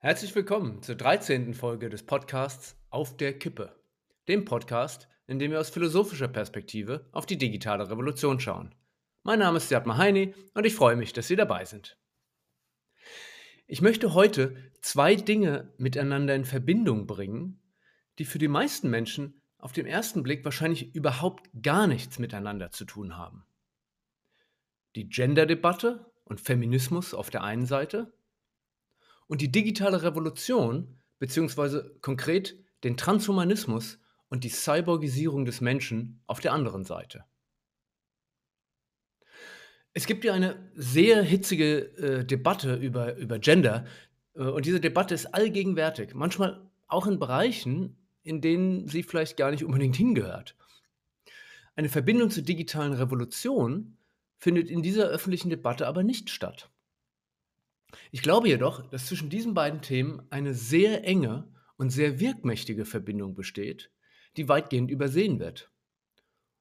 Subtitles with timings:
[0.00, 1.54] Herzlich willkommen zur 13.
[1.54, 3.74] Folge des Podcasts Auf der Kippe,
[4.28, 8.72] dem Podcast, in dem wir aus philosophischer Perspektive auf die digitale Revolution schauen.
[9.24, 11.98] Mein Name ist Jatma Heini und ich freue mich, dass Sie dabei sind.
[13.66, 17.60] Ich möchte heute zwei Dinge miteinander in Verbindung bringen,
[18.20, 22.84] die für die meisten Menschen auf den ersten Blick wahrscheinlich überhaupt gar nichts miteinander zu
[22.84, 23.44] tun haben.
[24.94, 28.12] Die Gender-Debatte und Feminismus auf der einen Seite
[29.28, 36.52] und die digitale Revolution, beziehungsweise konkret den Transhumanismus und die Cyborgisierung des Menschen auf der
[36.52, 37.24] anderen Seite.
[39.94, 43.86] Es gibt ja eine sehr hitzige äh, Debatte über, über Gender
[44.34, 49.50] äh, und diese Debatte ist allgegenwärtig, manchmal auch in Bereichen, in denen sie vielleicht gar
[49.50, 50.56] nicht unbedingt hingehört.
[51.74, 53.96] Eine Verbindung zur digitalen Revolution
[54.36, 56.70] findet in dieser öffentlichen Debatte aber nicht statt.
[58.10, 63.34] Ich glaube jedoch, dass zwischen diesen beiden Themen eine sehr enge und sehr wirkmächtige Verbindung
[63.34, 63.90] besteht,
[64.36, 65.70] die weitgehend übersehen wird.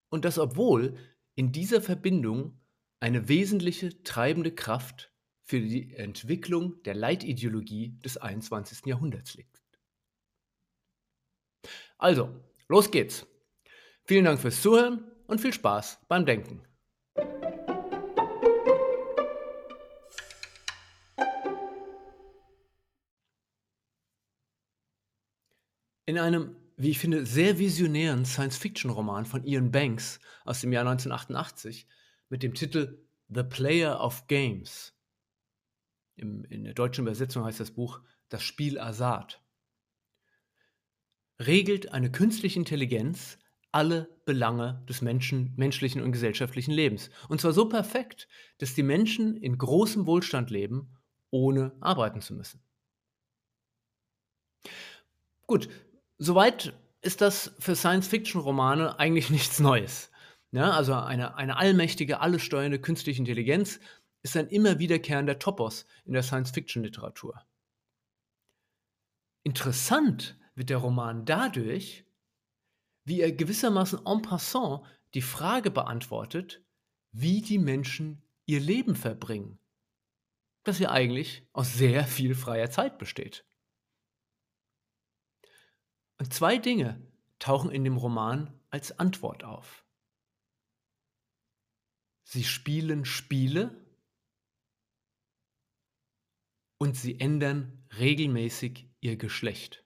[0.09, 0.97] Und das obwohl
[1.35, 2.59] in dieser Verbindung
[2.99, 5.11] eine wesentliche treibende Kraft
[5.43, 8.85] für die Entwicklung der Leitideologie des 21.
[8.85, 9.61] Jahrhunderts liegt.
[11.97, 12.29] Also,
[12.67, 13.25] los geht's.
[14.05, 16.66] Vielen Dank fürs Zuhören und viel Spaß beim Denken.
[26.07, 31.85] In einem, wie ich finde, sehr visionären Science-Fiction-Roman von Ian Banks aus dem Jahr 1988
[32.29, 34.93] mit dem Titel The Player of Games.
[36.15, 39.43] Im, in der deutschen Übersetzung heißt das Buch Das Spiel Asad.
[41.41, 43.37] Regelt eine künstliche Intelligenz
[43.73, 47.09] alle Belange des Menschen, menschlichen und gesellschaftlichen Lebens.
[47.27, 50.95] Und zwar so perfekt, dass die Menschen in großem Wohlstand leben,
[51.31, 52.61] ohne arbeiten zu müssen.
[55.47, 55.69] Gut,
[56.17, 60.11] Soweit ist das für Science-Fiction-Romane eigentlich nichts Neues.
[60.51, 63.79] Ja, also eine, eine allmächtige, alles steuernde künstliche Intelligenz
[64.23, 67.45] ist ein immer wiederkehrender Topos in der Science-Fiction-Literatur.
[69.43, 72.05] Interessant wird der Roman dadurch,
[73.05, 74.81] wie er gewissermaßen en passant
[75.13, 76.61] die Frage beantwortet,
[77.11, 79.59] wie die Menschen ihr Leben verbringen,
[80.63, 83.46] das ja eigentlich aus sehr viel freier Zeit besteht.
[86.19, 87.01] Und zwei Dinge
[87.39, 89.85] tauchen in dem Roman als Antwort auf.
[92.23, 93.73] Sie spielen Spiele
[96.77, 99.85] und sie ändern regelmäßig ihr Geschlecht.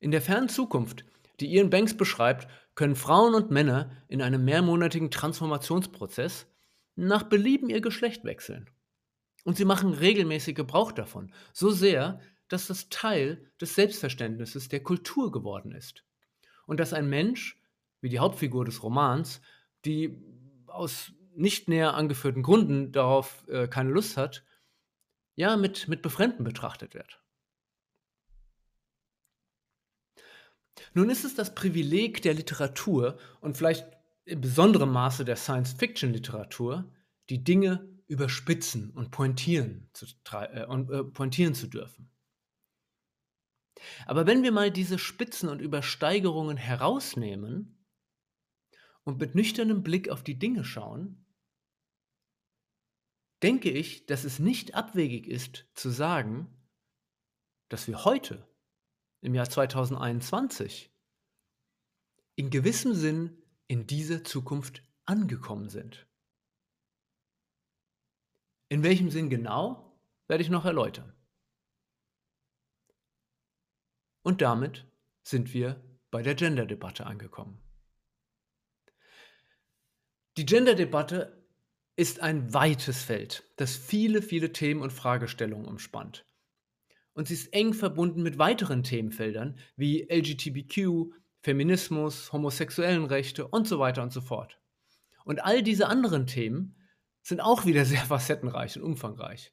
[0.00, 1.04] In der fernen Zukunft,
[1.40, 6.46] die Ian Banks beschreibt, können Frauen und Männer in einem mehrmonatigen Transformationsprozess
[6.94, 8.70] nach Belieben ihr Geschlecht wechseln.
[9.48, 11.32] Und sie machen regelmäßig Gebrauch davon.
[11.54, 16.04] So sehr, dass das Teil des Selbstverständnisses der Kultur geworden ist.
[16.66, 17.58] Und dass ein Mensch,
[18.02, 19.40] wie die Hauptfigur des Romans,
[19.86, 20.22] die
[20.66, 24.44] aus nicht näher angeführten Gründen darauf äh, keine Lust hat,
[25.34, 27.18] ja, mit, mit Befremden betrachtet wird.
[30.92, 33.86] Nun ist es das Privileg der Literatur und vielleicht
[34.26, 36.92] in besonderem Maße der Science-Fiction-Literatur,
[37.30, 42.10] die Dinge überspitzen und pointieren zu, äh, und, äh, pointieren zu dürfen.
[44.06, 47.86] Aber wenn wir mal diese Spitzen und Übersteigerungen herausnehmen
[49.04, 51.24] und mit nüchternem Blick auf die Dinge schauen,
[53.42, 56.48] denke ich, dass es nicht abwegig ist zu sagen,
[57.68, 58.48] dass wir heute,
[59.20, 60.92] im Jahr 2021,
[62.36, 66.07] in gewissem Sinn in dieser Zukunft angekommen sind.
[68.68, 71.12] In welchem Sinn genau, werde ich noch erläutern.
[74.22, 74.86] Und damit
[75.22, 77.62] sind wir bei der Gender-Debatte angekommen.
[80.36, 81.46] Die Gender-Debatte
[81.96, 86.24] ist ein weites Feld, das viele, viele Themen und Fragestellungen umspannt.
[87.12, 94.02] Und sie ist eng verbunden mit weiteren Themenfeldern wie LGBTQ, Feminismus, Homosexuellenrechte und so weiter
[94.02, 94.60] und so fort.
[95.24, 96.76] Und all diese anderen Themen
[97.28, 99.52] sind auch wieder sehr facettenreich und umfangreich.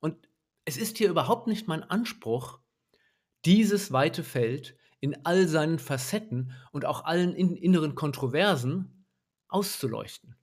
[0.00, 0.28] Und
[0.64, 2.60] es ist hier überhaupt nicht mein Anspruch,
[3.44, 9.06] dieses weite Feld in all seinen Facetten und auch allen inneren Kontroversen
[9.48, 10.36] auszuleuchten.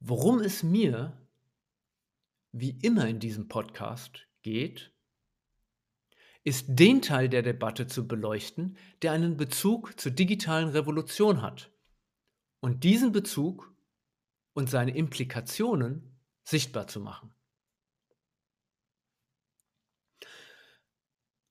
[0.00, 1.20] Worum es mir,
[2.52, 4.92] wie immer in diesem Podcast, geht,
[6.44, 11.70] ist den Teil der Debatte zu beleuchten, der einen Bezug zur digitalen Revolution hat.
[12.60, 13.75] Und diesen Bezug
[14.56, 17.34] und seine Implikationen sichtbar zu machen.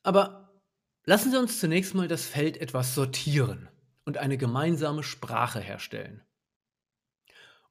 [0.01, 0.59] Aber
[1.05, 3.69] lassen Sie uns zunächst mal das Feld etwas sortieren
[4.05, 6.23] und eine gemeinsame Sprache herstellen.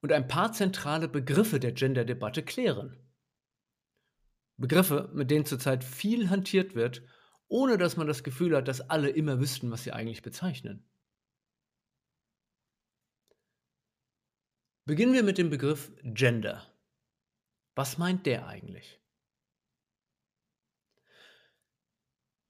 [0.00, 2.96] Und ein paar zentrale Begriffe der Gender-Debatte klären.
[4.56, 7.02] Begriffe, mit denen zurzeit viel hantiert wird,
[7.48, 10.86] ohne dass man das Gefühl hat, dass alle immer wüssten, was sie eigentlich bezeichnen.
[14.86, 16.62] Beginnen wir mit dem Begriff Gender.
[17.74, 19.00] Was meint der eigentlich?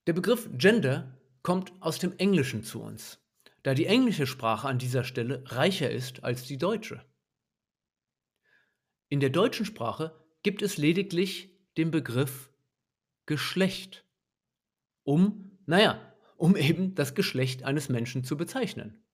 [0.05, 3.25] Der Begriff Gender kommt aus dem Englischen zu uns,
[3.63, 7.05] da die englische Sprache an dieser Stelle reicher ist als die deutsche.
[9.07, 12.51] In der deutschen Sprache gibt es lediglich den Begriff
[13.25, 14.03] Geschlecht,
[15.03, 19.04] um, naja, um eben das Geschlecht eines Menschen zu bezeichnen.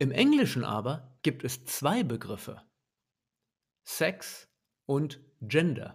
[0.00, 2.62] Im Englischen aber gibt es zwei Begriffe,
[3.82, 4.48] Sex
[4.86, 5.94] und Gender.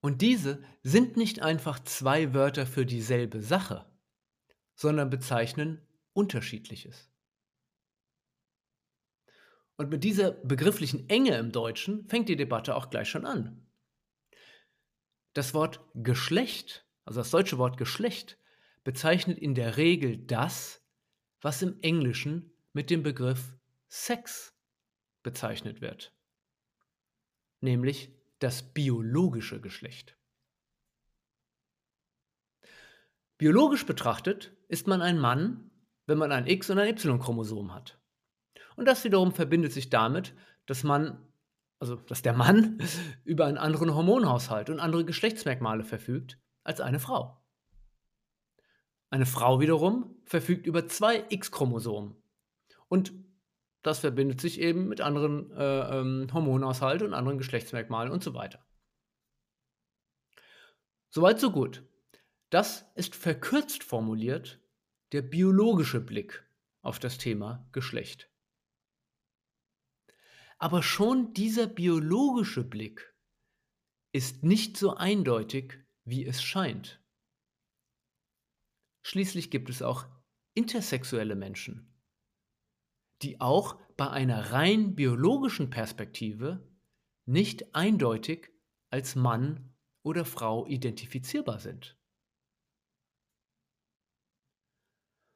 [0.00, 3.84] Und diese sind nicht einfach zwei Wörter für dieselbe Sache,
[4.74, 7.10] sondern bezeichnen Unterschiedliches.
[9.76, 13.66] Und mit dieser begrifflichen Enge im Deutschen fängt die Debatte auch gleich schon an.
[15.34, 18.38] Das Wort Geschlecht, also das deutsche Wort Geschlecht,
[18.84, 20.82] bezeichnet in der Regel das,
[21.40, 23.56] was im Englischen mit dem Begriff
[23.88, 24.54] Sex
[25.22, 26.12] bezeichnet wird,
[27.60, 30.16] nämlich das biologische Geschlecht.
[33.38, 35.70] Biologisch betrachtet ist man ein Mann,
[36.06, 37.98] wenn man ein X- und ein Y-Chromosom hat.
[38.76, 40.34] Und das wiederum verbindet sich damit,
[40.66, 41.18] dass man,
[41.78, 42.78] also dass der Mann
[43.24, 47.40] über einen anderen Hormonhaushalt und andere Geschlechtsmerkmale verfügt als eine Frau.
[49.10, 52.16] Eine Frau wiederum verfügt über zwei X-Chromosomen.
[52.88, 53.12] Und
[53.82, 58.66] das verbindet sich eben mit anderen äh, ähm, Hormonhaushalt und anderen Geschlechtsmerkmalen und so weiter.
[61.10, 61.84] Soweit, so gut.
[62.50, 64.60] Das ist verkürzt formuliert
[65.12, 66.46] der biologische Blick
[66.82, 68.30] auf das Thema Geschlecht.
[70.58, 73.14] Aber schon dieser biologische Blick
[74.12, 77.00] ist nicht so eindeutig, wie es scheint.
[79.02, 80.06] Schließlich gibt es auch
[80.54, 81.94] intersexuelle Menschen,
[83.22, 86.68] die auch bei einer rein biologischen Perspektive
[87.26, 88.50] nicht eindeutig
[88.90, 91.98] als Mann oder Frau identifizierbar sind.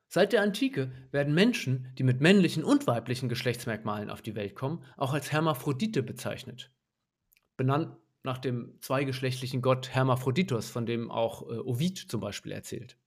[0.08, 4.84] Seit der Antike werden Menschen, die mit männlichen und weiblichen Geschlechtsmerkmalen auf die Welt kommen,
[4.98, 6.70] auch als Hermaphrodite bezeichnet.
[7.56, 12.98] Benannt nach dem zweigeschlechtlichen Gott Hermaphroditos, von dem auch äh, Ovid zum Beispiel erzählt.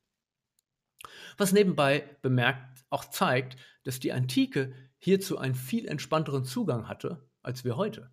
[1.37, 7.63] Was nebenbei bemerkt auch zeigt, dass die Antike hierzu einen viel entspannteren Zugang hatte als
[7.63, 8.11] wir heute.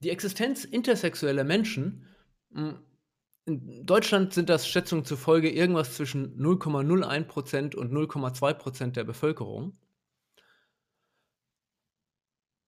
[0.00, 2.06] Die Existenz intersexueller Menschen
[2.52, 2.84] hm,
[3.46, 9.78] in Deutschland sind das Schätzungen zufolge irgendwas zwischen 0,01% und 0,2% der Bevölkerung.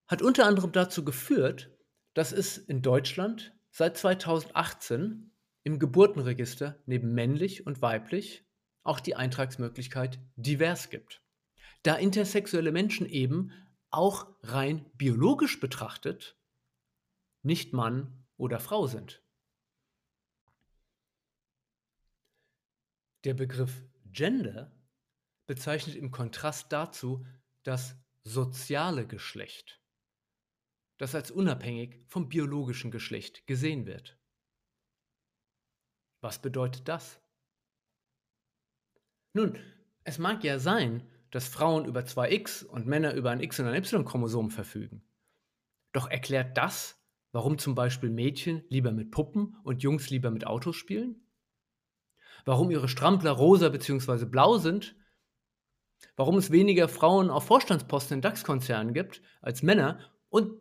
[0.06, 1.76] Hat unter anderem dazu geführt,
[2.14, 5.32] dass es in Deutschland seit 2018
[5.64, 8.44] im Geburtenregister neben männlich und weiblich
[8.82, 11.22] auch die Eintragsmöglichkeit divers gibt.
[11.82, 13.52] Da intersexuelle Menschen eben
[13.90, 16.38] auch rein biologisch betrachtet
[17.42, 19.22] nicht Mann oder Frau sind.
[23.24, 24.72] Der Begriff Gender
[25.46, 27.26] bezeichnet im Kontrast dazu
[27.62, 29.80] das soziale Geschlecht,
[30.98, 34.17] das als unabhängig vom biologischen Geschlecht gesehen wird.
[36.20, 37.20] Was bedeutet das?
[39.32, 39.58] Nun,
[40.04, 43.66] es mag ja sein, dass Frauen über zwei X und Männer über ein X und
[43.66, 45.02] ein Y-Chromosom verfügen.
[45.92, 46.98] Doch erklärt das,
[47.32, 51.28] warum zum Beispiel Mädchen lieber mit Puppen und Jungs lieber mit Autos spielen?
[52.44, 54.24] warum ihre Strampler rosa bzw.
[54.24, 54.96] blau sind,
[56.16, 60.52] warum es weniger Frauen auf Vorstandsposten in DAX-Konzernen gibt als Männer und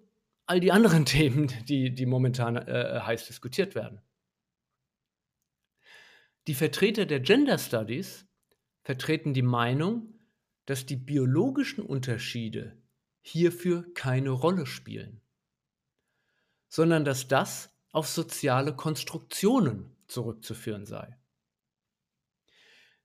[0.46, 4.02] all die anderen Themen, die, die momentan äh, heiß diskutiert werden.
[6.48, 8.26] Die Vertreter der Gender Studies
[8.84, 10.18] vertreten die Meinung,
[10.66, 12.82] dass die biologischen Unterschiede
[13.20, 15.22] hierfür keine Rolle spielen,
[16.70, 21.18] sondern dass das auf soziale Konstruktionen zurückzuführen sei.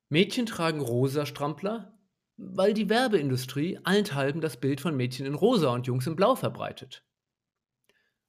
[0.08, 1.98] Mädchen tragen rosa Strampler,
[2.36, 7.04] weil die Werbeindustrie allenthalben das Bild von Mädchen in rosa und Jungs in blau verbreitet.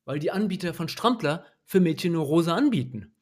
[0.06, 3.13] Weil die Anbieter von Strampler für Mädchen nur rosa anbieten.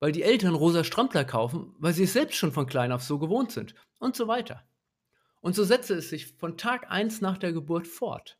[0.00, 3.18] Weil die Eltern rosa Strampler kaufen, weil sie es selbst schon von klein auf so
[3.18, 4.66] gewohnt sind und so weiter.
[5.40, 8.38] Und so setze es sich von Tag 1 nach der Geburt fort.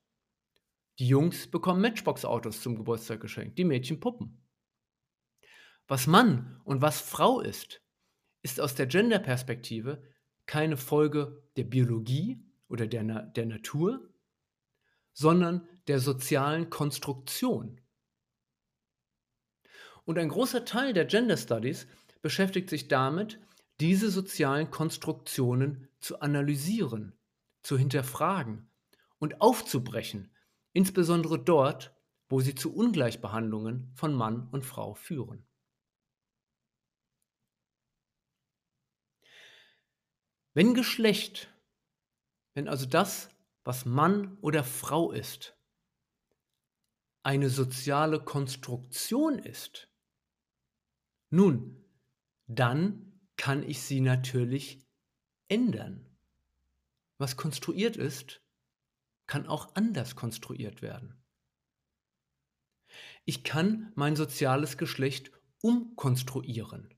[0.99, 4.43] Die Jungs bekommen Matchbox-Autos zum Geburtstag geschenkt, die Mädchen Puppen.
[5.87, 7.81] Was Mann und was Frau ist,
[8.43, 10.03] ist aus der Gender-Perspektive
[10.47, 14.11] keine Folge der Biologie oder der, Na der Natur,
[15.13, 17.81] sondern der sozialen Konstruktion.
[20.09, 21.87] Und ein großer Teil der Gender Studies
[22.23, 23.39] beschäftigt sich damit,
[23.79, 27.13] diese sozialen Konstruktionen zu analysieren,
[27.63, 28.71] zu hinterfragen
[29.19, 30.35] und aufzubrechen,
[30.73, 31.95] insbesondere dort,
[32.31, 35.47] wo sie zu Ungleichbehandlungen von Mann und Frau führen.
[40.55, 41.53] Wenn Geschlecht,
[42.55, 43.29] wenn also das,
[43.63, 45.55] was Mann oder Frau ist,
[47.23, 49.88] eine soziale Konstruktion ist,
[51.31, 51.85] nun,
[52.47, 54.85] dann kann ich sie natürlich
[55.49, 56.07] ändern.
[57.19, 58.43] Was konstruiert ist,
[59.27, 61.23] kann auch anders konstruiert werden.
[63.25, 65.31] Ich kann mein soziales Geschlecht
[65.61, 66.95] umkonstruieren.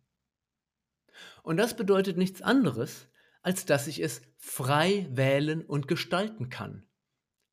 [1.43, 3.09] Und das bedeutet nichts anderes,
[3.43, 6.87] als dass ich es frei wählen und gestalten kann,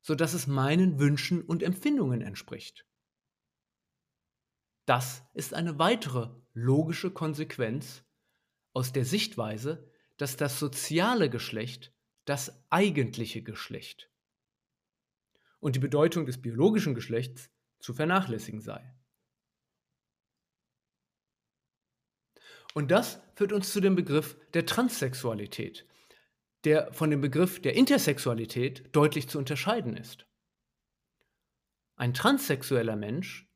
[0.00, 2.87] sodass es meinen Wünschen und Empfindungen entspricht.
[4.88, 8.04] Das ist eine weitere logische Konsequenz
[8.72, 11.92] aus der Sichtweise, dass das soziale Geschlecht
[12.24, 14.10] das eigentliche Geschlecht
[15.60, 18.94] und die Bedeutung des biologischen Geschlechts zu vernachlässigen sei.
[22.72, 25.86] Und das führt uns zu dem Begriff der Transsexualität,
[26.64, 30.26] der von dem Begriff der Intersexualität deutlich zu unterscheiden ist.
[31.96, 33.47] Ein transsexueller Mensch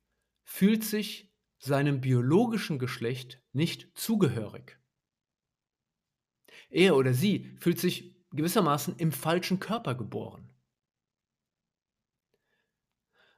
[0.45, 4.79] fühlt sich seinem biologischen Geschlecht nicht zugehörig.
[6.71, 10.53] Er oder sie fühlt sich gewissermaßen im falschen Körper geboren.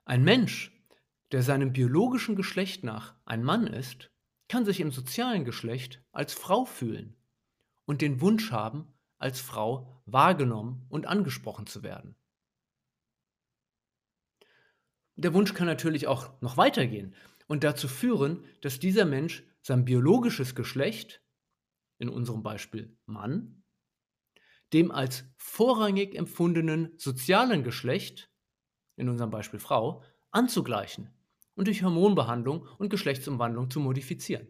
[0.04, 0.72] Ein Mensch,
[1.32, 4.10] der seinem biologischen Geschlecht nach ein Mann ist,
[4.48, 7.16] kann sich im sozialen Geschlecht als Frau fühlen
[7.86, 12.16] und den Wunsch haben, als Frau wahrgenommen und angesprochen zu werden.
[15.16, 17.14] Der Wunsch kann natürlich auch noch weitergehen
[17.46, 21.22] und dazu führen, dass dieser Mensch sein biologisches Geschlecht,
[21.98, 23.62] in unserem Beispiel Mann,
[24.72, 28.30] dem als vorrangig empfundenen sozialen Geschlecht,
[28.96, 30.02] in unserem Beispiel Frau,
[30.32, 31.10] anzugleichen
[31.54, 34.48] und durch Hormonbehandlung und Geschlechtsumwandlung zu modifizieren.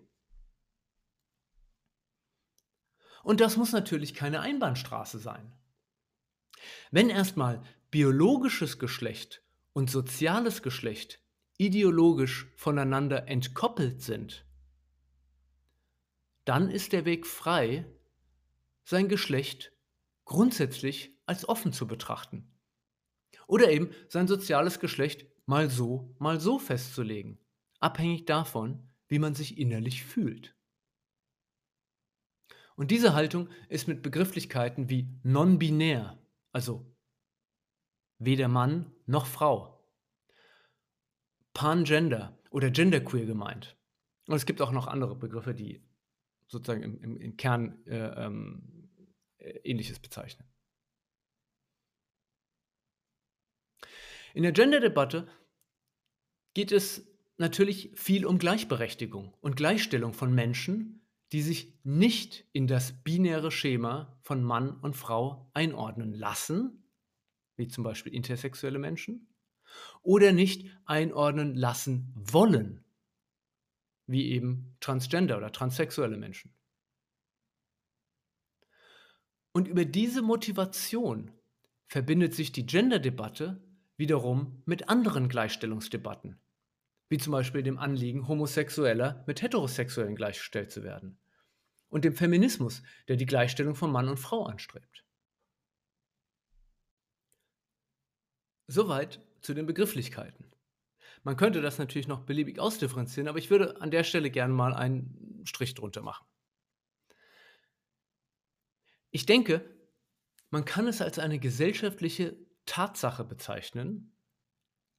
[3.23, 5.55] Und das muss natürlich keine Einbahnstraße sein.
[6.91, 9.44] Wenn erstmal biologisches Geschlecht
[9.75, 11.21] und soziales Geschlecht
[11.59, 14.47] ideologisch voneinander entkoppelt sind,
[16.45, 17.87] dann ist der Weg frei,
[18.85, 19.73] sein Geschlecht
[20.25, 22.51] grundsätzlich als offen zu betrachten.
[23.47, 27.39] Oder eben sein soziales Geschlecht mal so, mal so festzulegen,
[27.81, 30.55] abhängig davon, wie man sich innerlich fühlt.
[32.77, 36.19] Und diese Haltung ist mit Begrifflichkeiten wie non-binär,
[36.53, 36.95] also
[38.19, 39.85] weder Mann noch Frau,
[41.53, 43.77] pangender oder genderqueer gemeint.
[44.27, 45.83] Und es gibt auch noch andere Begriffe, die
[46.47, 48.91] sozusagen im, im, im Kern äh, ähm,
[49.39, 50.47] äh, ähnliches bezeichnen.
[54.35, 55.29] In der Gender-Debatte
[56.55, 57.07] geht es
[57.37, 64.19] natürlich viel um Gleichberechtigung und Gleichstellung von Menschen, die sich nicht in das binäre Schema
[64.23, 66.84] von Mann und Frau einordnen lassen,
[67.57, 69.29] wie zum Beispiel intersexuelle Menschen,
[70.03, 72.85] oder nicht einordnen lassen wollen,
[74.07, 76.53] wie eben Transgender oder transsexuelle Menschen.
[79.53, 81.31] Und über diese Motivation
[81.87, 83.63] verbindet sich die Gender-Debatte
[83.97, 86.41] wiederum mit anderen Gleichstellungsdebatten,
[87.09, 91.19] wie zum Beispiel dem Anliegen, Homosexueller mit Heterosexuellen gleichgestellt zu werden
[91.89, 95.04] und dem Feminismus, der die Gleichstellung von Mann und Frau anstrebt.
[98.67, 100.51] Soweit zu den Begrifflichkeiten.
[101.23, 104.75] Man könnte das natürlich noch beliebig ausdifferenzieren, aber ich würde an der Stelle gerne mal
[104.75, 106.27] einen Strich drunter machen.
[109.11, 109.65] Ich denke,
[110.51, 114.13] man kann es als eine gesellschaftliche Tatsache bezeichnen,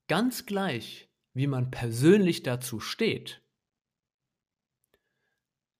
[0.07, 3.41] ganz gleich, wie man persönlich dazu steht,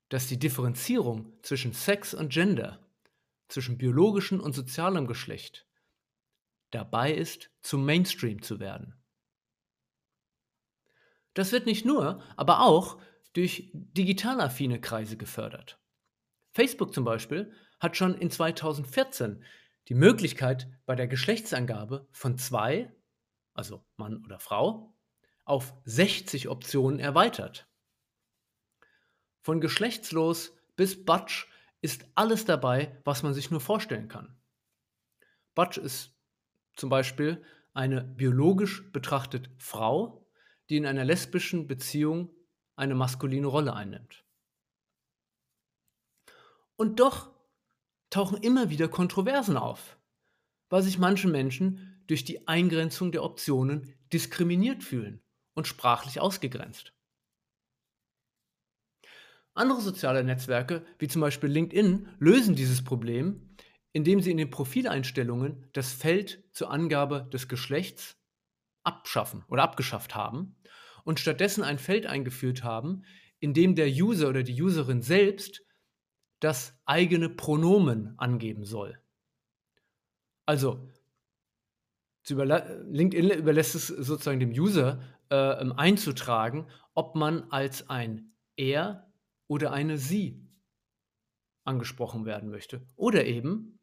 [0.09, 2.85] dass die Differenzierung zwischen Sex und Gender,
[3.47, 5.65] zwischen biologischem und sozialem Geschlecht
[6.71, 8.95] dabei ist, zum Mainstream zu werden.
[11.33, 12.99] Das wird nicht nur, aber auch
[13.33, 15.79] durch digital affine Kreise gefördert.
[16.53, 19.43] Facebook zum Beispiel hat schon in 2014
[19.89, 22.93] die Möglichkeit bei der Geschlechtsangabe von zwei,
[23.53, 24.95] also Mann oder Frau,
[25.43, 27.67] auf 60 Optionen erweitert.
[29.41, 31.47] Von geschlechtslos bis Butch
[31.81, 34.35] ist alles dabei, was man sich nur vorstellen kann.
[35.53, 36.14] Butch ist
[36.75, 40.27] zum Beispiel eine biologisch betrachtet Frau,
[40.69, 42.31] die in einer lesbischen Beziehung
[42.75, 44.25] eine maskuline Rolle einnimmt.
[46.77, 47.31] Und doch
[48.09, 49.97] tauchen immer wieder Kontroversen auf,
[50.69, 55.21] weil sich manche Menschen durch die Eingrenzung der Optionen diskriminiert fühlen
[55.53, 56.93] und sprachlich ausgegrenzt.
[59.53, 63.44] Andere soziale Netzwerke, wie zum Beispiel LinkedIn, lösen dieses Problem,
[63.95, 68.17] indem sie in den Profileinstellungen das Feld zur Angabe des Geschlechts
[68.83, 70.57] abschaffen oder abgeschafft haben
[71.05, 73.03] und stattdessen ein Feld eingeführt haben,
[73.39, 75.63] in dem der User oder die Userin selbst
[76.41, 78.99] das eigene Pronomen angeben soll.
[80.45, 80.89] Also,
[82.27, 85.35] LinkedIn überlässt es sozusagen dem User äh,
[85.77, 89.09] einzutragen, ob man als ein er
[89.47, 90.45] oder eine sie
[91.63, 92.85] angesprochen werden möchte.
[92.97, 93.74] Oder eben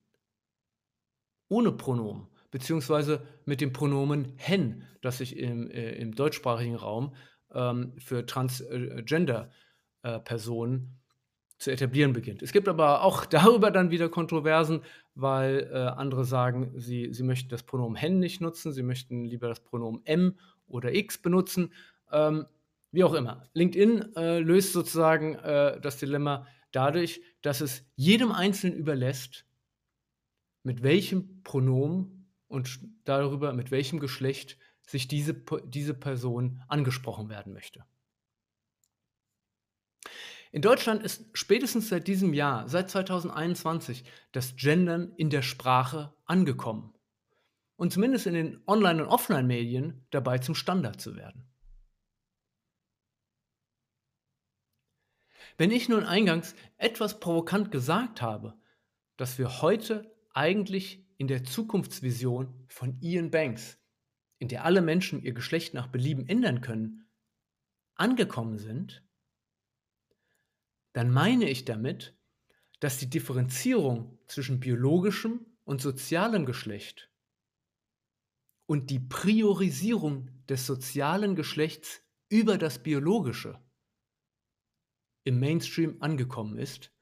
[1.52, 7.14] ohne Pronomen, beziehungsweise mit dem Pronomen hen, das sich im, äh, im deutschsprachigen Raum
[7.52, 10.82] ähm, für Transgender-Personen äh,
[11.58, 12.42] zu etablieren beginnt.
[12.42, 14.80] Es gibt aber auch darüber dann wieder Kontroversen,
[15.14, 19.48] weil äh, andere sagen, sie, sie möchten das Pronomen hen nicht nutzen, sie möchten lieber
[19.48, 21.74] das Pronomen m oder x benutzen.
[22.10, 22.46] Ähm,
[22.92, 23.42] wie auch immer.
[23.52, 29.44] LinkedIn äh, löst sozusagen äh, das Dilemma dadurch, dass es jedem Einzelnen überlässt,
[30.62, 37.84] mit welchem Pronomen und darüber, mit welchem Geschlecht sich diese, diese Person angesprochen werden möchte.
[40.50, 46.94] In Deutschland ist spätestens seit diesem Jahr, seit 2021, das Gendern in der Sprache angekommen.
[47.76, 51.48] Und zumindest in den Online- und Offline-Medien dabei zum Standard zu werden.
[55.56, 58.54] Wenn ich nun eingangs etwas provokant gesagt habe,
[59.16, 63.78] dass wir heute eigentlich in der Zukunftsvision von Ian Banks,
[64.38, 67.08] in der alle Menschen ihr Geschlecht nach Belieben ändern können,
[67.94, 69.04] angekommen sind,
[70.92, 72.16] dann meine ich damit,
[72.80, 77.10] dass die Differenzierung zwischen biologischem und sozialem Geschlecht
[78.66, 83.60] und die Priorisierung des sozialen Geschlechts über das biologische
[85.24, 86.92] im Mainstream angekommen ist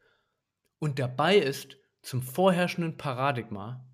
[0.78, 3.86] und dabei ist, zum vorherrschenden Paradigma,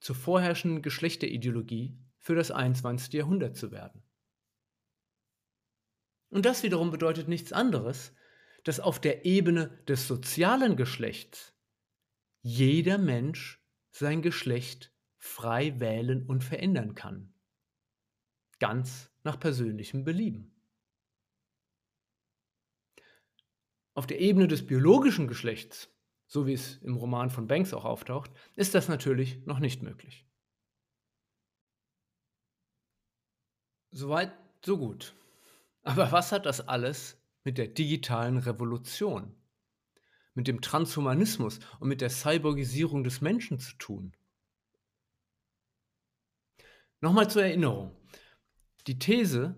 [0.00, 3.12] zur vorherrschenden Geschlechterideologie für das 21.
[3.12, 4.02] Jahrhundert zu werden.
[6.28, 8.12] Und das wiederum bedeutet nichts anderes,
[8.64, 11.54] dass auf der Ebene des sozialen Geschlechts
[12.42, 17.32] jeder Mensch sein Geschlecht frei wählen und verändern kann.
[18.58, 20.52] Ganz nach persönlichem Belieben.
[23.94, 25.88] Auf der Ebene des biologischen Geschlechts,
[26.26, 30.26] so wie es im Roman von Banks auch auftaucht, ist das natürlich noch nicht möglich.
[33.90, 34.32] Soweit,
[34.64, 35.14] so gut.
[35.82, 39.34] Aber was hat das alles mit der digitalen Revolution,
[40.34, 44.12] mit dem Transhumanismus und mit der Cyborgisierung des Menschen zu tun?
[47.00, 47.96] Nochmal zur Erinnerung.
[48.86, 49.54] Die These,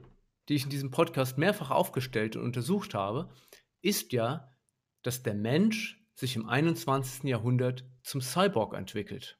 [0.49, 3.33] die ich in diesem Podcast mehrfach aufgestellt und untersucht habe,
[3.81, 4.55] ist ja,
[5.03, 7.25] dass der Mensch sich im 21.
[7.25, 9.39] Jahrhundert zum Cyborg entwickelt.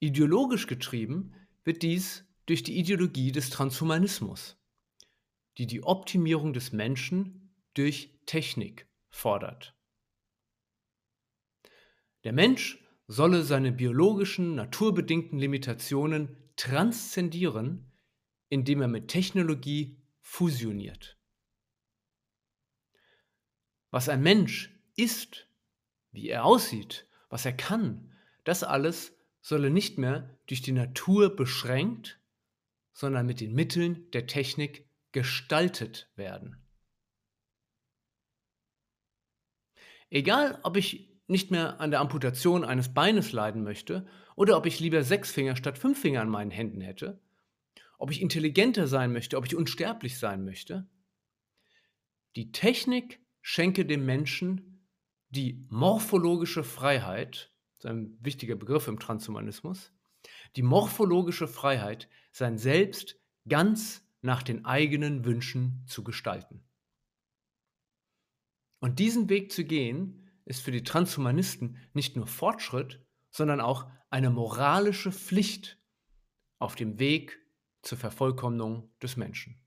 [0.00, 4.60] Ideologisch getrieben wird dies durch die Ideologie des Transhumanismus,
[5.58, 9.76] die die Optimierung des Menschen durch Technik fordert.
[12.24, 17.92] Der Mensch solle seine biologischen, naturbedingten Limitationen transzendieren,
[18.48, 21.16] indem er mit Technologie fusioniert.
[23.92, 25.48] Was ein Mensch ist,
[26.12, 28.12] wie er aussieht, was er kann,
[28.44, 32.18] das alles solle nicht mehr durch die Natur beschränkt,
[32.92, 36.56] sondern mit den Mitteln der Technik gestaltet werden.
[40.10, 44.80] Egal, ob ich nicht mehr an der Amputation eines Beines leiden möchte oder ob ich
[44.80, 47.20] lieber sechs Finger statt fünf Finger an meinen Händen hätte,
[47.98, 50.88] ob ich intelligenter sein möchte, ob ich unsterblich sein möchte,
[52.36, 54.69] die Technik schenke dem Menschen
[55.30, 59.92] die morphologische Freiheit, das ist ein wichtiger Begriff im Transhumanismus,
[60.56, 66.62] die morphologische Freiheit, sein Selbst ganz nach den eigenen Wünschen zu gestalten.
[68.80, 74.30] Und diesen Weg zu gehen, ist für die Transhumanisten nicht nur Fortschritt, sondern auch eine
[74.30, 75.78] moralische Pflicht
[76.58, 77.38] auf dem Weg
[77.82, 79.60] zur Vervollkommnung des Menschen.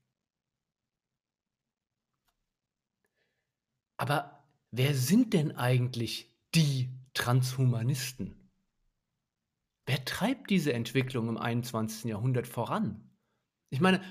[3.96, 4.43] Aber
[4.76, 8.50] wer sind denn eigentlich die Transhumanisten?
[9.86, 12.10] Wer treibt diese Entwicklung im 21.
[12.10, 13.10] Jahrhundert voran?
[13.70, 14.02] Ich meine,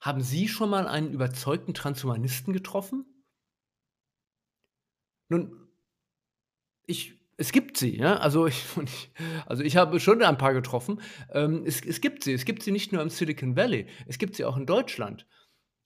[0.00, 3.04] haben Sie schon mal einen überzeugten Transhumanisten getroffen?
[5.28, 5.68] Nun,
[6.86, 8.16] ich es gibt sie, ja.
[8.16, 8.64] Also ich,
[9.46, 11.00] also ich habe schon ein paar getroffen.
[11.32, 12.32] Ähm, es, es gibt sie.
[12.32, 15.26] Es gibt sie nicht nur im Silicon Valley, es gibt sie auch in Deutschland.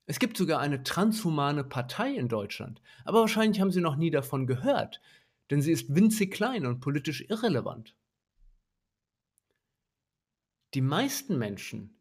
[0.06, 2.80] Es gibt sogar eine transhumane Partei in Deutschland.
[3.04, 5.00] Aber wahrscheinlich haben Sie noch nie davon gehört,
[5.50, 7.94] denn sie ist winzig klein und politisch irrelevant.
[10.74, 11.96] Die meisten Menschen,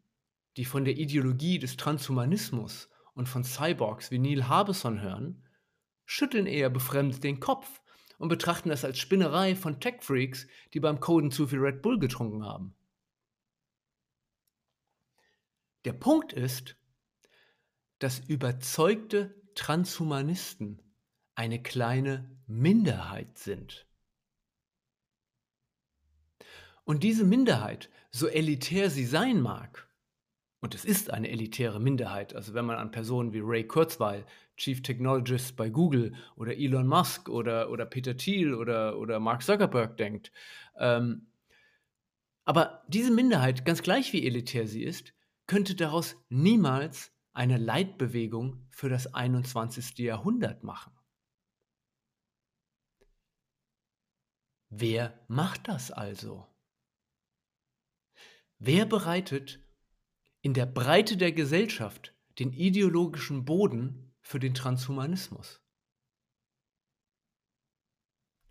[0.57, 5.43] die von der Ideologie des Transhumanismus und von Cyborgs wie Neil Harbison hören,
[6.05, 7.81] schütteln eher befremdet den Kopf
[8.17, 12.45] und betrachten das als Spinnerei von Tech-Freaks, die beim Coden zu viel Red Bull getrunken
[12.45, 12.75] haben.
[15.85, 16.75] Der Punkt ist,
[18.05, 20.79] dass überzeugte Transhumanisten
[21.33, 23.87] eine kleine Minderheit sind.
[26.83, 29.87] Und diese Minderheit, so elitär sie sein mag,
[30.59, 34.23] und es ist eine elitäre Minderheit, also wenn man an Personen wie Ray Kurzweil,
[34.55, 39.97] Chief Technologist bei Google oder Elon Musk oder, oder Peter Thiel oder, oder Mark Zuckerberg
[39.97, 40.31] denkt.
[40.77, 41.25] Ähm,
[42.43, 45.15] aber diese Minderheit, ganz gleich wie elitär sie ist,
[45.47, 49.98] könnte daraus niemals eine Leitbewegung für das 21.
[49.98, 50.98] Jahrhundert machen.
[54.69, 56.48] Wer macht das also?
[58.58, 59.60] Wer bereitet
[60.41, 65.62] in der Breite der Gesellschaft den ideologischen Boden für den Transhumanismus?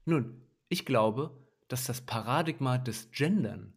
[0.04, 3.74] Nun, ich glaube, dass das Paradigma des Gendern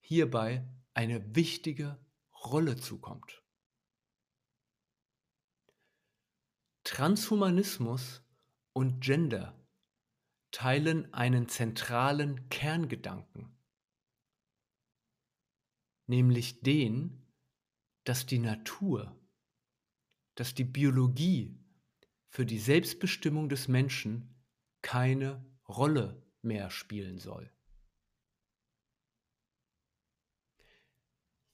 [0.00, 1.98] hierbei eine wichtige
[2.44, 3.45] Rolle zukommt.
[6.86, 8.22] Transhumanismus
[8.72, 9.60] und Gender
[10.52, 13.58] teilen einen zentralen Kerngedanken,
[16.06, 17.26] nämlich den,
[18.04, 19.20] dass die Natur,
[20.36, 21.58] dass die Biologie
[22.28, 24.36] für die Selbstbestimmung des Menschen
[24.80, 27.52] keine Rolle mehr spielen soll.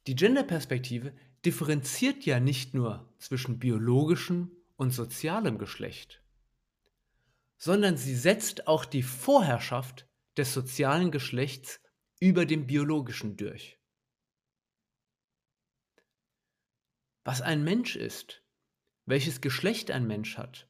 [0.06, 1.14] Die Genderperspektive
[1.46, 6.22] differenziert ja nicht nur zwischen biologischem und sozialem Geschlecht,
[7.56, 11.80] sondern sie setzt auch die Vorherrschaft des sozialen Geschlechts
[12.20, 13.78] über dem biologischen durch.
[17.24, 18.42] Was ein Mensch ist,
[19.06, 20.68] welches Geschlecht ein Mensch hat,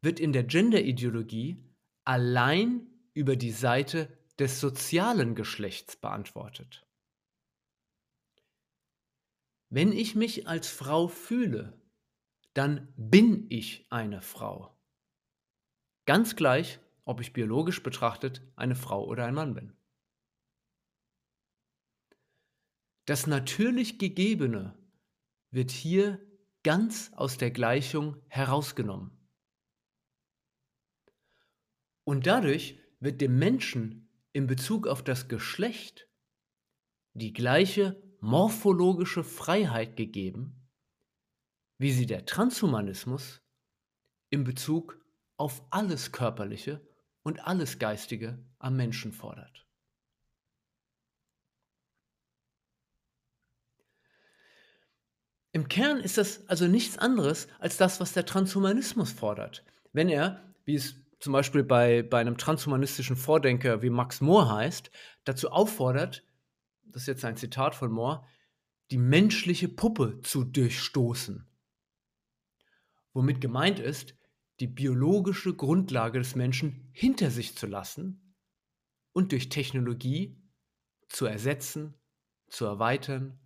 [0.00, 1.62] wird in der Genderideologie
[2.04, 6.86] allein über die Seite des sozialen Geschlechts beantwortet.
[9.70, 11.80] Wenn ich mich als Frau fühle,
[12.54, 14.76] dann bin ich eine Frau.
[16.06, 19.76] Ganz gleich, ob ich biologisch betrachtet eine Frau oder ein Mann bin.
[23.06, 24.78] Das natürlich Gegebene
[25.50, 26.20] wird hier
[26.62, 29.10] ganz aus der Gleichung herausgenommen.
[32.04, 36.08] Und dadurch wird dem Menschen in Bezug auf das Geschlecht
[37.12, 40.63] die gleiche morphologische Freiheit gegeben,
[41.78, 43.40] wie sie der Transhumanismus
[44.30, 44.98] in Bezug
[45.36, 46.80] auf alles Körperliche
[47.22, 49.66] und alles Geistige am Menschen fordert.
[55.52, 59.64] Im Kern ist das also nichts anderes als das, was der Transhumanismus fordert.
[59.92, 64.90] Wenn er, wie es zum Beispiel bei, bei einem transhumanistischen Vordenker wie Max Mohr heißt,
[65.24, 66.24] dazu auffordert,
[66.82, 68.26] das ist jetzt ein Zitat von Mohr,
[68.90, 71.46] die menschliche Puppe zu durchstoßen.
[73.14, 74.14] Womit gemeint ist,
[74.60, 78.34] die biologische Grundlage des Menschen hinter sich zu lassen
[79.12, 80.42] und durch Technologie
[81.08, 81.94] zu ersetzen,
[82.48, 83.38] zu erweitern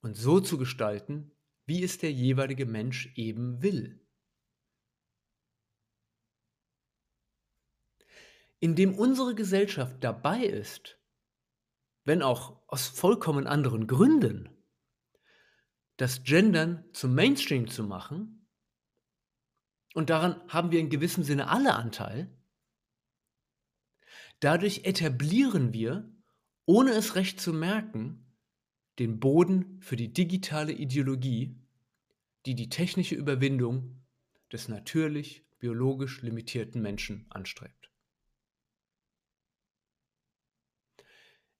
[0.00, 1.32] und so zu gestalten,
[1.66, 4.00] wie es der jeweilige Mensch eben will.
[8.58, 10.98] Indem unsere Gesellschaft dabei ist,
[12.04, 14.48] wenn auch aus vollkommen anderen Gründen,
[15.96, 18.39] das Gendern zum Mainstream zu machen,
[19.94, 22.30] und daran haben wir in gewissem Sinne alle Anteil,
[24.40, 26.10] dadurch etablieren wir,
[26.66, 28.26] ohne es recht zu merken,
[28.98, 31.56] den Boden für die digitale Ideologie,
[32.46, 34.02] die die technische Überwindung
[34.52, 37.90] des natürlich biologisch limitierten Menschen anstrebt.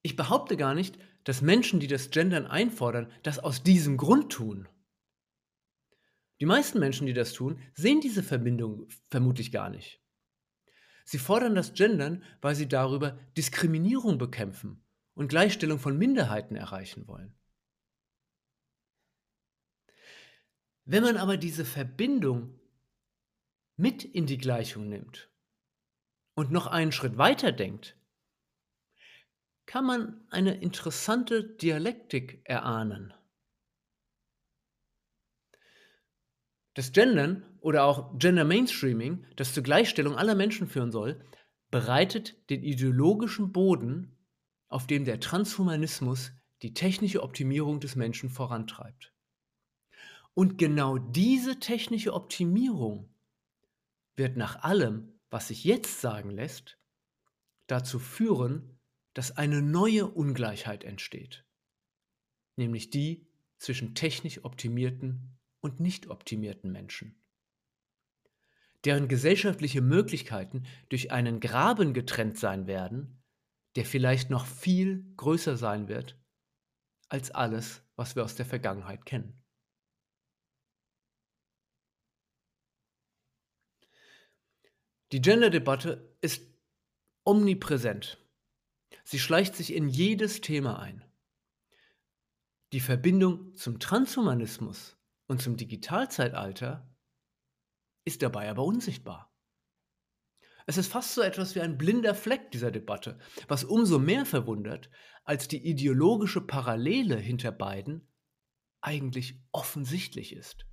[0.01, 4.67] Ich behaupte gar nicht, dass Menschen, die das Gendern einfordern, das aus diesem Grund tun.
[6.41, 10.01] Die meisten Menschen, die das tun, sehen diese Verbindung vermutlich gar nicht.
[11.05, 17.37] Sie fordern das Gendern, weil sie darüber Diskriminierung bekämpfen und Gleichstellung von Minderheiten erreichen wollen.
[20.85, 22.59] Wenn man aber diese Verbindung
[23.75, 25.29] mit in die Gleichung nimmt
[26.33, 27.95] und noch einen Schritt weiter denkt,
[29.67, 33.13] kann man eine interessante Dialektik erahnen.
[36.73, 41.23] Das Gendern oder auch Gender Mainstreaming, das zur Gleichstellung aller Menschen führen soll,
[41.69, 44.17] bereitet den ideologischen Boden,
[44.67, 46.31] auf dem der Transhumanismus
[46.61, 49.13] die technische Optimierung des Menschen vorantreibt.
[50.33, 53.13] Und genau diese technische Optimierung
[54.15, 56.77] wird nach allem, was sich jetzt sagen lässt,
[57.67, 58.79] dazu führen,
[59.13, 61.45] dass eine neue Ungleichheit entsteht,
[62.55, 67.15] nämlich die zwischen technisch optimierten und nicht optimierten Menschen,
[68.83, 73.23] deren gesellschaftliche Möglichkeiten durch einen Graben getrennt sein werden,
[73.75, 76.19] der vielleicht noch viel größer sein wird
[77.07, 79.41] als alles, was wir aus der Vergangenheit kennen.
[85.11, 86.41] Die Gender-Debatte ist
[87.25, 88.17] omnipräsent.
[89.03, 91.03] Sie schleicht sich in jedes Thema ein.
[92.71, 94.97] Die Verbindung zum Transhumanismus
[95.31, 96.93] und zum Digitalzeitalter
[98.03, 99.33] ist dabei aber unsichtbar.
[100.65, 103.17] Es ist fast so etwas wie ein blinder Fleck dieser Debatte,
[103.47, 104.89] was umso mehr verwundert,
[105.23, 108.11] als die ideologische Parallele hinter beiden
[108.81, 110.65] eigentlich offensichtlich ist.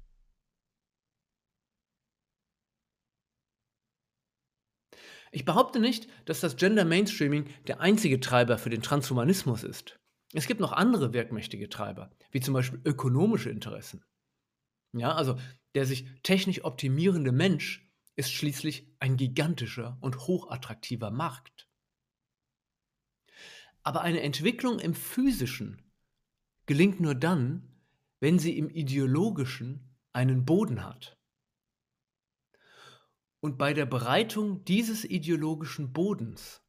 [5.30, 10.00] Ich behaupte nicht, dass das Gender Mainstreaming der einzige Treiber für den Transhumanismus ist.
[10.32, 14.04] Es gibt noch andere wirkmächtige Treiber, wie zum Beispiel ökonomische Interessen.
[14.92, 15.38] Ja, also
[15.74, 21.68] der sich technisch optimierende Mensch ist schließlich ein gigantischer und hochattraktiver Markt.
[23.82, 25.82] Aber eine Entwicklung im physischen
[26.66, 27.80] gelingt nur dann,
[28.20, 31.16] wenn sie im ideologischen einen Boden hat.
[33.40, 36.60] Und bei der Bereitung dieses ideologischen Bodens,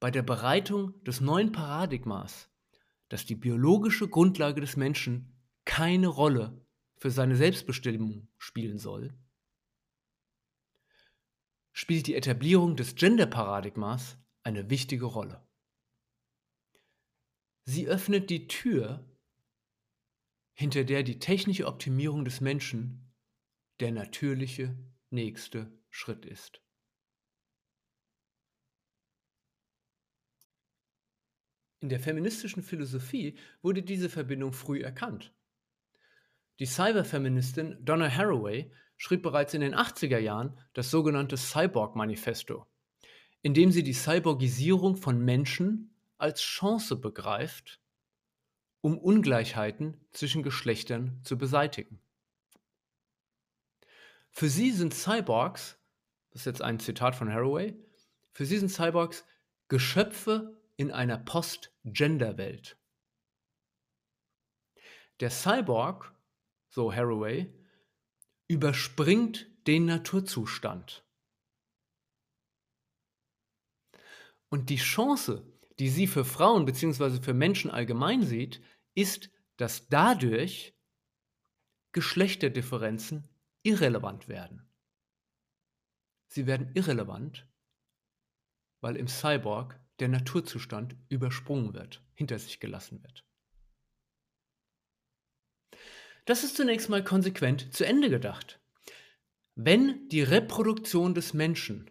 [0.00, 2.50] bei der Bereitung des neuen Paradigmas,
[3.08, 6.59] dass die biologische Grundlage des Menschen keine Rolle
[7.00, 9.14] für seine Selbstbestimmung spielen soll,
[11.72, 15.42] spielt die Etablierung des Gender-Paradigmas eine wichtige Rolle.
[17.64, 19.08] Sie öffnet die Tür,
[20.52, 23.10] hinter der die technische Optimierung des Menschen
[23.80, 24.76] der natürliche
[25.08, 26.60] nächste Schritt ist.
[31.80, 35.32] In der feministischen Philosophie wurde diese Verbindung früh erkannt.
[36.60, 42.66] Die Cyberfeministin Donna Haraway schrieb bereits in den 80er Jahren das sogenannte Cyborg-Manifesto,
[43.40, 47.80] in dem sie die Cyborgisierung von Menschen als Chance begreift,
[48.82, 51.98] um Ungleichheiten zwischen Geschlechtern zu beseitigen.
[54.28, 55.78] Für sie sind Cyborgs,
[56.30, 57.74] das ist jetzt ein Zitat von Haraway,
[58.32, 59.24] für sie sind Cyborgs
[59.68, 62.76] Geschöpfe in einer Post-Gender-Welt.
[65.20, 66.12] Der Cyborg,
[66.70, 67.52] so Haraway,
[68.48, 71.04] überspringt den Naturzustand.
[74.48, 75.46] Und die Chance,
[75.78, 77.20] die sie für Frauen bzw.
[77.20, 78.60] für Menschen allgemein sieht,
[78.94, 80.74] ist, dass dadurch
[81.92, 83.28] Geschlechterdifferenzen
[83.62, 84.68] irrelevant werden.
[86.28, 87.46] Sie werden irrelevant,
[88.80, 93.24] weil im Cyborg der Naturzustand übersprungen wird, hinter sich gelassen wird.
[96.24, 98.60] Das ist zunächst mal konsequent zu Ende gedacht.
[99.54, 101.90] Wenn die Reproduktion des Menschen,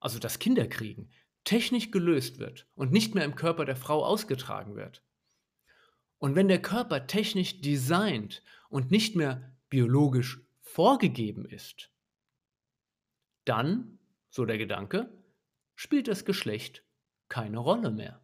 [0.00, 1.10] also das Kinderkriegen,
[1.44, 5.02] technisch gelöst wird und nicht mehr im Körper der Frau ausgetragen wird,
[6.18, 11.90] und wenn der Körper technisch designt und nicht mehr biologisch vorgegeben ist,
[13.44, 13.98] dann,
[14.30, 15.12] so der Gedanke,
[15.74, 16.84] spielt das Geschlecht
[17.28, 18.21] keine Rolle mehr.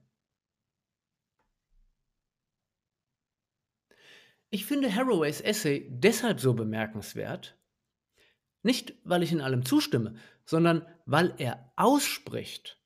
[4.50, 7.58] Ich finde Haraways Essay deshalb so bemerkenswert,
[8.62, 12.82] nicht weil ich in allem zustimme, sondern weil er ausspricht,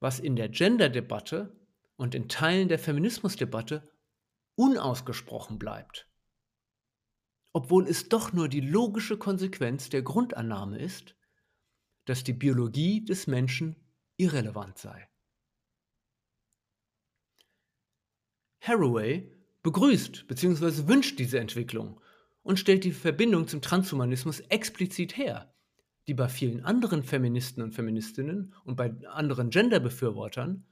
[0.00, 1.56] was in der Gender-Debatte
[1.96, 3.88] und in Teilen der Feminismusdebatte
[4.56, 6.08] unausgesprochen bleibt.
[7.54, 11.16] obwohl es doch nur die logische Konsequenz der Grundannahme ist,
[12.04, 13.76] dass die Biologie des Menschen
[14.16, 15.08] irrelevant sei.
[18.60, 19.32] Haraway
[19.64, 20.86] begrüßt bzw.
[20.86, 22.00] wünscht diese Entwicklung
[22.42, 25.52] und stellt die Verbindung zum Transhumanismus explizit her,
[26.06, 30.66] die bei vielen anderen Feministen und Feministinnen und bei anderen Genderbefürwortern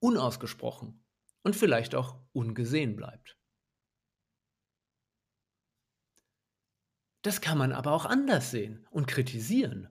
[0.00, 1.02] unausgesprochen
[1.42, 3.38] und vielleicht auch ungesehen bleibt.
[7.22, 9.88] Das kann man aber auch anders sehen und kritisieren,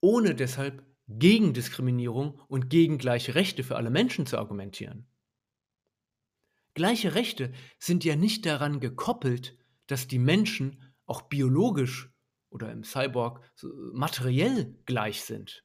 [0.00, 5.08] ohne deshalb gegen Diskriminierung und gegen gleiche Rechte für alle Menschen zu argumentieren.
[6.74, 12.10] Gleiche Rechte sind ja nicht daran gekoppelt, dass die Menschen auch biologisch
[12.48, 13.40] oder im Cyborg
[13.92, 15.64] materiell gleich sind.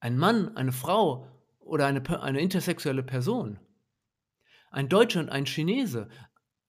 [0.00, 1.28] Ein Mann, eine Frau
[1.58, 3.58] oder eine, eine intersexuelle Person,
[4.70, 6.08] ein Deutscher und ein Chinese,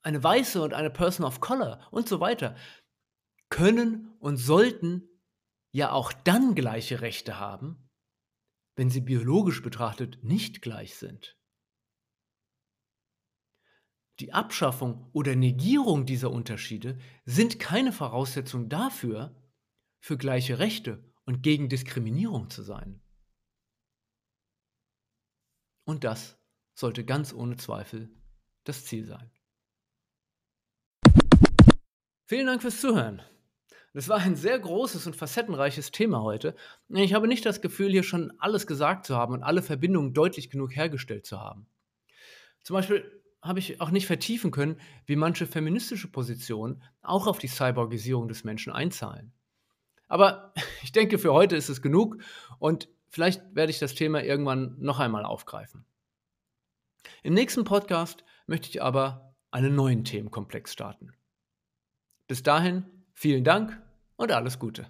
[0.01, 2.55] eine Weiße und eine Person of Color und so weiter,
[3.49, 5.07] können und sollten
[5.71, 7.89] ja auch dann gleiche Rechte haben,
[8.75, 11.37] wenn sie biologisch betrachtet nicht gleich sind.
[14.19, 19.35] Die Abschaffung oder Negierung dieser Unterschiede sind keine Voraussetzung dafür,
[19.99, 23.01] für gleiche Rechte und gegen Diskriminierung zu sein.
[25.85, 26.37] Und das
[26.73, 28.09] sollte ganz ohne Zweifel
[28.63, 29.31] das Ziel sein.
[32.25, 33.21] Vielen Dank fürs Zuhören.
[33.93, 36.55] Das war ein sehr großes und facettenreiches Thema heute.
[36.87, 40.49] Ich habe nicht das Gefühl, hier schon alles gesagt zu haben und alle Verbindungen deutlich
[40.49, 41.67] genug hergestellt zu haben.
[42.63, 47.47] Zum Beispiel habe ich auch nicht vertiefen können, wie manche feministische Positionen auch auf die
[47.47, 49.33] Cyborgisierung des Menschen einzahlen.
[50.07, 52.17] Aber ich denke, für heute ist es genug
[52.59, 55.85] und vielleicht werde ich das Thema irgendwann noch einmal aufgreifen.
[57.23, 61.13] Im nächsten Podcast möchte ich aber einen neuen Themenkomplex starten.
[62.27, 63.81] Bis dahin, vielen Dank
[64.15, 64.87] und alles Gute.